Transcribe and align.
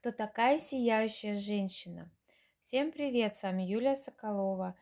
Кто 0.00 0.12
такая 0.12 0.56
сияющая 0.56 1.34
женщина? 1.34 2.10
Всем 2.62 2.90
привет, 2.90 3.34
с 3.34 3.42
вами 3.42 3.64
Юлия 3.64 3.96
Соколова, 3.96 4.74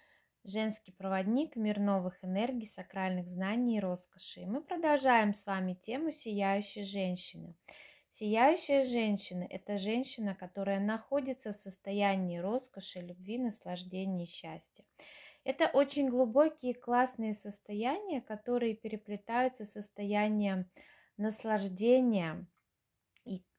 женский 0.45 0.93
проводник, 0.93 1.57
мир 1.57 1.81
новых 1.81 2.23
энергий, 2.23 2.69
сакральных 2.69 3.29
знаний 3.29 3.79
и 3.79 3.81
роскоши. 3.81 4.47
Мы 4.47 4.63
продолжаем 4.63 5.35
с 5.35 5.45
вами 5.45 5.75
тему 5.75 6.13
сияющей 6.13 6.85
женщины. 6.85 7.57
Сияющая 8.11 8.85
женщина– 8.85 9.45
это 9.51 9.77
женщина, 9.77 10.37
которая 10.37 10.79
находится 10.79 11.51
в 11.51 11.57
состоянии 11.57 12.39
роскоши, 12.39 13.01
любви, 13.01 13.39
наслаждения 13.39 14.23
и 14.23 14.31
счастья. 14.31 14.85
Это 15.43 15.67
очень 15.67 16.11
глубокие 16.11 16.75
классные 16.75 17.35
состояния, 17.35 18.21
которые 18.21 18.77
переплетаются 18.77 19.65
с 19.65 19.73
состоянием 19.73 20.71
наслаждения 21.17 22.47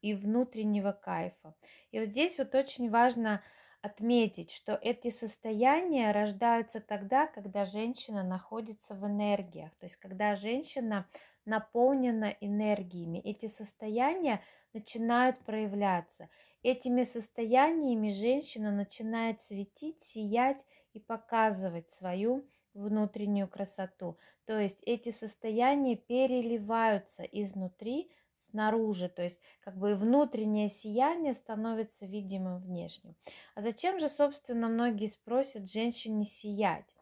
и, 0.02 0.14
внутреннего 0.14 0.92
кайфа. 0.92 1.56
И 1.92 2.00
вот 2.00 2.10
здесь 2.10 2.38
вот 2.38 2.56
очень 2.56 2.90
важно 2.90 3.42
отметить, 3.82 4.52
что 4.52 4.78
эти 4.82 5.10
состояния 5.10 6.12
рождаются 6.12 6.82
тогда, 6.82 7.28
когда 7.28 7.66
женщина 7.66 8.24
находится 8.24 8.94
в 8.94 9.06
энергиях, 9.06 9.72
то 9.80 9.86
есть 9.86 9.96
когда 9.96 10.36
женщина 10.36 11.08
наполнена 11.46 12.36
энергиями. 12.42 13.20
Эти 13.20 13.48
состояния 13.48 14.42
начинают 14.74 15.40
проявляться. 15.40 16.30
Этими 16.62 17.04
состояниями 17.04 18.10
женщина 18.12 18.72
начинает 18.72 19.42
светить, 19.42 20.02
сиять 20.02 20.66
и 20.94 21.00
показывать 21.00 21.90
свою 21.90 22.46
внутреннюю 22.74 23.48
красоту. 23.48 24.18
То 24.46 24.60
есть 24.60 24.82
эти 24.86 25.10
состояния 25.10 25.96
переливаются 25.96 27.24
изнутри 27.24 28.12
снаружи, 28.40 29.10
то 29.10 29.22
есть 29.22 29.42
как 29.62 29.78
бы 29.78 29.96
внутреннее 29.96 30.68
сияние 30.68 31.34
становится 31.34 32.06
видимым 32.06 32.60
внешним. 32.60 33.16
А 33.56 33.62
зачем 33.62 34.00
же, 34.00 34.10
собственно, 34.10 34.68
многие 34.68 35.08
спросят 35.08 35.70
женщине 35.70 36.26
сиять? 36.26 36.96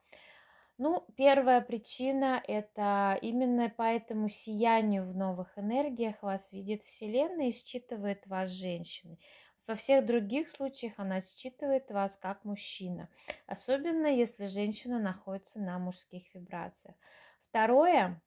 Ну, 0.77 1.03
первая 1.15 1.61
причина– 1.61 2.41
это 2.47 3.17
именно 3.23 3.67
по 3.69 3.81
этому 3.81 4.29
сиянию 4.29 5.05
в 5.05 5.15
новых 5.15 5.57
энергиях 5.57 6.21
вас 6.21 6.51
видит 6.51 6.83
Вселенная 6.83 7.47
и 7.47 7.51
считывает 7.51 8.27
вас 8.27 8.51
женщиной. 8.51 9.19
Во 9.65 9.73
всех 9.73 10.05
других 10.05 10.47
случаях 10.49 10.93
она 10.97 11.19
считывает 11.21 11.89
вас 11.89 12.15
как 12.15 12.45
мужчина, 12.45 13.09
особенно 13.47 14.05
если 14.05 14.45
женщина 14.45 14.99
находится 14.99 15.59
на 15.59 15.79
мужских 15.79 16.33
вибрациях. 16.35 16.95
Второе, 17.49 18.21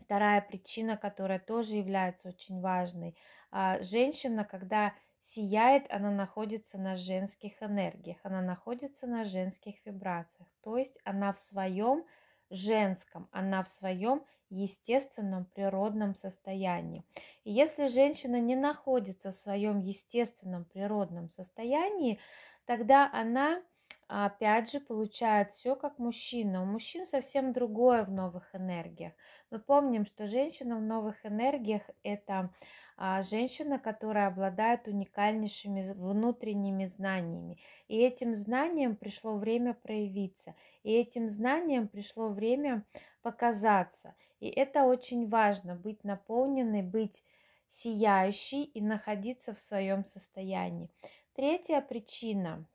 вторая 0.00 0.40
причина, 0.40 0.96
которая 0.96 1.38
тоже 1.38 1.76
является 1.76 2.28
очень 2.28 2.60
важной. 2.60 3.16
А, 3.50 3.80
женщина, 3.82 4.44
когда 4.44 4.94
сияет, 5.20 5.84
она 5.90 6.10
находится 6.10 6.78
на 6.78 6.96
женских 6.96 7.62
энергиях, 7.62 8.18
она 8.22 8.40
находится 8.40 9.06
на 9.06 9.24
женских 9.24 9.74
вибрациях, 9.84 10.48
то 10.62 10.76
есть 10.76 10.98
она 11.04 11.32
в 11.32 11.40
своем 11.40 12.04
женском, 12.50 13.28
она 13.30 13.62
в 13.62 13.68
своем 13.68 14.24
естественном 14.48 15.44
природном 15.44 16.14
состоянии. 16.14 17.04
И 17.44 17.52
если 17.52 17.86
женщина 17.86 18.40
не 18.40 18.56
находится 18.56 19.30
в 19.30 19.36
своем 19.36 19.78
естественном 19.78 20.64
природном 20.64 21.28
состоянии, 21.28 22.18
тогда 22.64 23.08
она 23.12 23.62
опять 24.10 24.72
же 24.72 24.80
получает 24.80 25.52
все 25.52 25.76
как 25.76 25.98
мужчина. 25.98 26.62
У 26.62 26.66
мужчин 26.66 27.06
совсем 27.06 27.52
другое 27.52 28.04
в 28.04 28.10
новых 28.10 28.54
энергиях. 28.54 29.12
Мы 29.50 29.60
помним, 29.60 30.04
что 30.04 30.26
женщина 30.26 30.76
в 30.76 30.82
новых 30.82 31.24
энергиях 31.24 31.82
это 32.02 32.50
а, 32.96 33.22
женщина, 33.22 33.78
которая 33.78 34.26
обладает 34.26 34.88
уникальнейшими 34.88 35.82
внутренними 35.92 36.86
знаниями. 36.86 37.58
И 37.86 37.98
этим 38.00 38.34
знаниям 38.34 38.96
пришло 38.96 39.36
время 39.36 39.74
проявиться, 39.74 40.56
и 40.82 40.92
этим 40.92 41.28
знаниям 41.28 41.86
пришло 41.86 42.28
время 42.28 42.84
показаться. 43.22 44.16
И 44.40 44.48
это 44.48 44.84
очень 44.84 45.28
важно, 45.28 45.76
быть 45.76 46.02
наполненной, 46.02 46.82
быть 46.82 47.22
сияющей 47.68 48.64
и 48.64 48.80
находиться 48.80 49.54
в 49.54 49.60
своем 49.60 50.04
состоянии. 50.04 50.90
Третья 51.34 51.80
причина, 51.80 52.66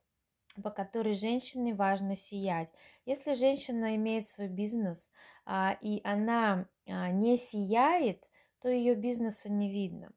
по 0.63 0.69
которой 0.69 1.13
женщине 1.13 1.73
важно 1.73 2.15
сиять. 2.15 2.69
Если 3.05 3.33
женщина 3.33 3.95
имеет 3.95 4.27
свой 4.27 4.47
бизнес, 4.47 5.11
а, 5.45 5.77
и 5.81 6.01
она 6.03 6.67
а, 6.87 7.11
не 7.11 7.37
сияет, 7.37 8.27
то 8.61 8.69
ее 8.69 8.95
бизнеса 8.95 9.51
не 9.51 9.69
видно, 9.69 10.11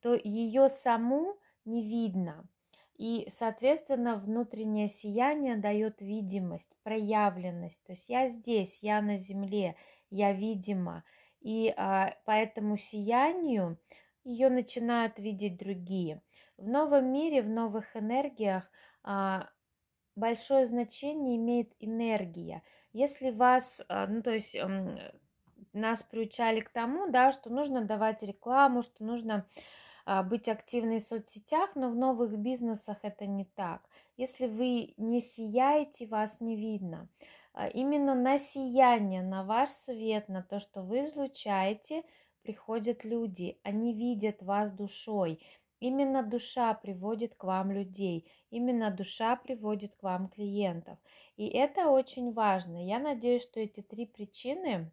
то 0.00 0.14
ее 0.14 0.68
саму 0.68 1.36
не 1.64 1.82
видно. 1.82 2.46
И, 2.96 3.26
соответственно, 3.28 4.16
внутреннее 4.16 4.86
сияние 4.86 5.56
дает 5.56 6.00
видимость, 6.00 6.76
проявленность. 6.82 7.82
То 7.84 7.92
есть 7.92 8.08
я 8.08 8.28
здесь, 8.28 8.82
я 8.82 9.02
на 9.02 9.16
земле, 9.16 9.74
я 10.10 10.32
видима. 10.32 11.02
И 11.40 11.74
а, 11.76 12.14
по 12.24 12.30
этому 12.30 12.76
сиянию 12.76 13.78
ее 14.22 14.48
начинают 14.48 15.18
видеть 15.18 15.58
другие. 15.58 16.22
В 16.56 16.68
новом 16.68 17.12
мире, 17.12 17.42
в 17.42 17.48
новых 17.48 17.96
энергиях 17.96 18.70
а, 19.02 19.50
большое 20.16 20.66
значение 20.66 21.36
имеет 21.36 21.72
энергия. 21.80 22.62
Если 22.92 23.30
вас, 23.30 23.82
а, 23.88 24.06
ну 24.06 24.22
то 24.22 24.32
есть 24.32 24.56
нас 25.72 26.02
приучали 26.02 26.60
к 26.60 26.70
тому, 26.70 27.10
да, 27.10 27.32
что 27.32 27.50
нужно 27.50 27.84
давать 27.84 28.22
рекламу, 28.22 28.82
что 28.82 29.04
нужно 29.04 29.46
а, 30.06 30.22
быть 30.22 30.48
активной 30.48 30.98
в 30.98 31.02
соцсетях, 31.02 31.74
но 31.74 31.90
в 31.90 31.96
новых 31.96 32.38
бизнесах 32.38 32.98
это 33.02 33.26
не 33.26 33.44
так. 33.44 33.82
Если 34.16 34.46
вы 34.46 34.94
не 34.96 35.20
сияете, 35.20 36.06
вас 36.06 36.40
не 36.40 36.56
видно. 36.56 37.08
А, 37.52 37.68
именно 37.68 38.14
на 38.14 38.38
сияние, 38.38 39.22
на 39.22 39.44
ваш 39.44 39.70
свет, 39.70 40.28
на 40.28 40.42
то, 40.42 40.60
что 40.60 40.82
вы 40.82 41.02
излучаете, 41.02 42.02
приходят 42.42 43.04
люди. 43.04 43.58
Они 43.62 43.94
видят 43.94 44.42
вас 44.42 44.70
душой. 44.70 45.40
Именно 45.84 46.22
душа 46.22 46.72
приводит 46.72 47.34
к 47.34 47.44
вам 47.44 47.70
людей, 47.70 48.26
именно 48.48 48.90
душа 48.90 49.36
приводит 49.36 49.94
к 49.94 50.02
вам 50.02 50.28
клиентов. 50.28 50.98
И 51.36 51.46
это 51.46 51.90
очень 51.90 52.32
важно. 52.32 52.82
Я 52.86 52.98
надеюсь, 52.98 53.42
что 53.42 53.60
эти 53.60 53.82
три 53.82 54.06
причины 54.06 54.90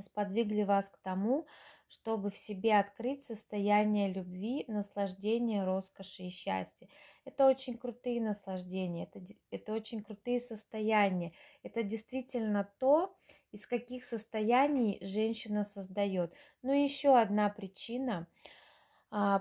сподвигли 0.00 0.64
вас 0.64 0.88
к 0.88 0.98
тому, 0.98 1.46
чтобы 1.86 2.32
в 2.32 2.36
себе 2.36 2.76
открыть 2.76 3.22
состояние 3.22 4.12
любви, 4.12 4.64
наслаждения, 4.66 5.64
роскоши 5.64 6.24
и 6.24 6.30
счастья. 6.30 6.88
Это 7.24 7.46
очень 7.46 7.78
крутые 7.78 8.20
наслаждения, 8.20 9.04
это, 9.04 9.24
это 9.52 9.72
очень 9.74 10.02
крутые 10.02 10.40
состояния. 10.40 11.34
Это 11.62 11.84
действительно 11.84 12.68
то, 12.80 13.16
из 13.52 13.64
каких 13.64 14.02
состояний 14.02 14.98
женщина 15.02 15.62
создает. 15.62 16.34
Ну 16.62 16.72
и 16.72 16.82
еще 16.82 17.16
одна 17.16 17.48
причина, 17.48 18.26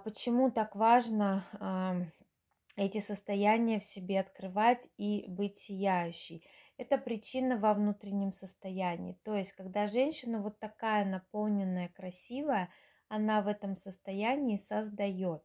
почему 0.03 0.51
так 0.51 0.75
важно 0.75 1.43
эти 2.77 2.99
состояния 2.99 3.79
в 3.79 3.85
себе 3.85 4.19
открывать 4.19 4.89
и 4.97 5.25
быть 5.27 5.57
сияющей. 5.57 6.45
Это 6.77 6.97
причина 6.97 7.57
во 7.57 7.73
внутреннем 7.73 8.33
состоянии. 8.33 9.17
То 9.23 9.35
есть, 9.35 9.53
когда 9.53 9.87
женщина 9.87 10.39
вот 10.39 10.59
такая 10.59 11.05
наполненная, 11.05 11.89
красивая, 11.89 12.69
она 13.07 13.41
в 13.41 13.47
этом 13.47 13.75
состоянии 13.75 14.57
создает. 14.57 15.43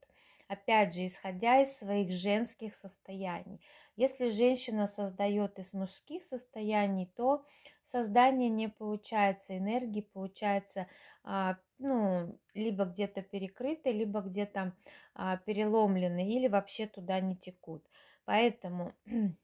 Опять 0.50 0.96
же, 0.96 1.06
исходя 1.06 1.60
из 1.60 1.76
своих 1.76 2.10
женских 2.10 2.74
состояний. 2.74 3.60
Если 3.94 4.30
женщина 4.30 4.88
создает 4.88 5.60
из 5.60 5.74
мужских 5.74 6.24
состояний, 6.24 7.06
то 7.06 7.46
создание 7.84 8.48
не 8.48 8.66
получается, 8.68 9.56
энергии 9.56 10.00
получается 10.00 10.88
а, 11.22 11.56
ну, 11.78 12.36
либо 12.52 12.84
где-то 12.86 13.22
перекрыты, 13.22 13.92
либо 13.92 14.22
где-то 14.22 14.74
а, 15.14 15.36
переломлены, 15.36 16.28
или 16.28 16.48
вообще 16.48 16.88
туда 16.88 17.20
не 17.20 17.36
текут. 17.36 17.88
Поэтому 18.24 18.92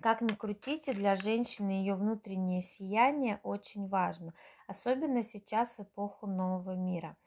Как 0.00 0.22
ни 0.22 0.28
крутите, 0.28 0.94
для 0.94 1.14
женщины 1.16 1.72
ее 1.72 1.94
внутреннее 1.94 2.62
сияние 2.62 3.40
очень 3.42 3.86
важно, 3.86 4.32
особенно 4.66 5.22
сейчас 5.22 5.76
в 5.76 5.82
эпоху 5.82 6.26
нового 6.26 6.74
мира. 6.74 7.18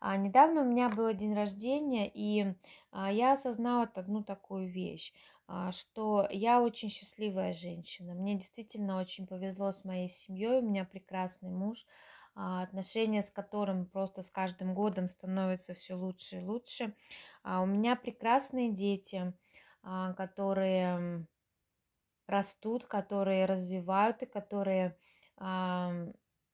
А, 0.00 0.16
недавно 0.16 0.62
у 0.62 0.64
меня 0.64 0.88
был 0.88 1.12
день 1.12 1.34
рождения, 1.34 2.10
и 2.12 2.54
а, 2.90 3.12
я 3.12 3.34
осознала 3.34 3.90
одну 3.94 4.24
такую 4.24 4.68
вещь, 4.70 5.12
а, 5.46 5.72
что 5.72 6.26
я 6.30 6.62
очень 6.62 6.88
счастливая 6.88 7.52
женщина. 7.52 8.14
Мне 8.14 8.36
действительно 8.36 8.98
очень 8.98 9.26
повезло 9.26 9.72
с 9.72 9.84
моей 9.84 10.08
семьей, 10.08 10.60
у 10.60 10.62
меня 10.62 10.84
прекрасный 10.84 11.50
муж, 11.50 11.84
а, 12.34 12.62
отношения 12.62 13.22
с 13.22 13.30
которым 13.30 13.86
просто 13.86 14.22
с 14.22 14.30
каждым 14.30 14.74
годом 14.74 15.06
становятся 15.08 15.74
все 15.74 15.94
лучше 15.94 16.36
и 16.36 16.44
лучше. 16.44 16.94
У 17.44 17.66
меня 17.66 17.96
прекрасные 17.96 18.70
дети, 18.70 19.32
которые 19.82 21.26
растут, 22.26 22.86
которые 22.86 23.44
развивают 23.46 24.22
и 24.22 24.26
которые 24.26 24.96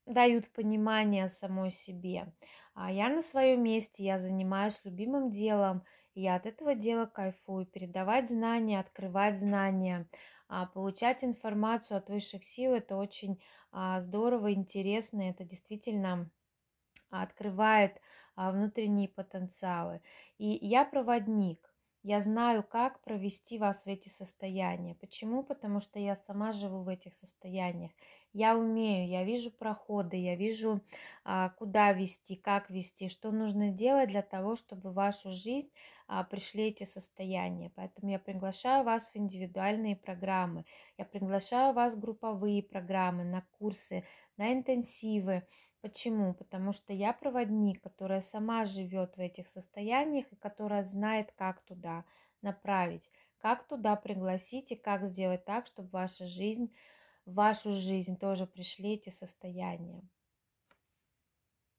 дают 0.06 0.52
понимание 0.52 1.28
самой 1.28 1.70
себе. 1.70 2.32
А 2.76 2.92
я 2.92 3.08
на 3.08 3.22
своем 3.22 3.62
месте, 3.62 4.04
я 4.04 4.18
занимаюсь 4.18 4.82
любимым 4.84 5.30
делом, 5.30 5.82
и 6.12 6.20
я 6.20 6.34
от 6.34 6.44
этого 6.44 6.74
дела 6.74 7.06
кайфую. 7.06 7.64
Передавать 7.64 8.28
знания, 8.28 8.78
открывать 8.78 9.38
знания, 9.38 10.06
а, 10.46 10.66
получать 10.66 11.24
информацию 11.24 11.96
от 11.96 12.10
высших 12.10 12.44
сил– 12.44 12.72
это 12.74 12.96
очень 12.96 13.42
а, 13.72 13.98
здорово, 14.02 14.52
интересно, 14.52 15.22
это 15.22 15.42
действительно 15.42 16.30
открывает 17.08 17.98
а, 18.34 18.52
внутренние 18.52 19.08
потенциалы. 19.08 20.02
И 20.36 20.46
я 20.46 20.84
проводник, 20.84 21.74
я 22.02 22.20
знаю, 22.20 22.62
как 22.62 23.00
провести 23.00 23.58
вас 23.58 23.84
в 23.84 23.88
эти 23.88 24.10
состояния. 24.10 24.94
Почему? 24.96 25.42
Потому 25.42 25.80
что 25.80 25.98
я 25.98 26.14
сама 26.14 26.52
живу 26.52 26.82
в 26.82 26.88
этих 26.88 27.14
состояниях. 27.14 27.92
Я 28.36 28.54
умею, 28.54 29.08
я 29.08 29.24
вижу 29.24 29.50
проходы, 29.50 30.18
я 30.18 30.36
вижу, 30.36 30.82
а, 31.24 31.48
куда 31.48 31.94
вести, 31.94 32.36
как 32.36 32.68
вести, 32.68 33.08
что 33.08 33.30
нужно 33.30 33.70
делать 33.70 34.10
для 34.10 34.20
того, 34.20 34.56
чтобы 34.56 34.90
в 34.90 34.94
вашу 34.94 35.30
жизнь 35.30 35.70
а, 36.06 36.22
пришли 36.22 36.64
эти 36.64 36.84
состояния. 36.84 37.72
Поэтому 37.74 38.10
я 38.10 38.18
приглашаю 38.18 38.84
вас 38.84 39.10
в 39.10 39.16
индивидуальные 39.16 39.96
программы, 39.96 40.66
я 40.98 41.06
приглашаю 41.06 41.72
вас 41.72 41.94
в 41.94 41.98
групповые 41.98 42.62
программы, 42.62 43.24
на 43.24 43.40
курсы, 43.58 44.04
на 44.36 44.52
интенсивы. 44.52 45.44
Почему? 45.80 46.34
Потому 46.34 46.74
что 46.74 46.92
я 46.92 47.14
проводник, 47.14 47.82
которая 47.82 48.20
сама 48.20 48.66
живет 48.66 49.16
в 49.16 49.20
этих 49.20 49.48
состояниях 49.48 50.26
и 50.30 50.36
которая 50.36 50.84
знает, 50.84 51.32
как 51.36 51.62
туда 51.62 52.04
направить, 52.42 53.10
как 53.38 53.66
туда 53.66 53.96
пригласить 53.96 54.72
и 54.72 54.76
как 54.76 55.06
сделать 55.06 55.46
так, 55.46 55.64
чтобы 55.66 55.88
ваша 55.88 56.26
жизнь, 56.26 56.70
вашу 57.26 57.72
жизнь 57.72 58.16
тоже 58.16 58.46
пришли 58.46 58.94
эти 58.94 59.10
состояния. 59.10 60.02